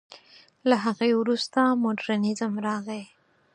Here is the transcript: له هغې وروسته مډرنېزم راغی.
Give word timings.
له 0.69 0.75
هغې 0.85 1.11
وروسته 1.17 1.59
مډرنېزم 1.81 2.53
راغی. 2.67 3.03